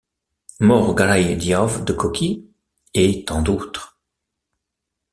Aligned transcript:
Mor 0.67 0.95
Galaye 0.95 1.35
Diaw 1.41 1.83
de 1.85 1.93
Koki 1.93 2.43
et 2.95 3.23
tant 3.23 3.43
d’autres. 3.43 3.99